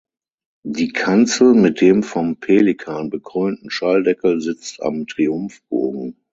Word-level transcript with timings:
Die 0.65 0.87
Kanzel 0.87 1.53
mit 1.53 1.79
dem 1.79 2.01
vom 2.01 2.39
Pelikan 2.39 3.11
bekrönten 3.11 3.69
Schalldeckel 3.69 4.41
sitzt 4.41 4.81
am 4.81 5.05
Triumphbogen. 5.05 6.17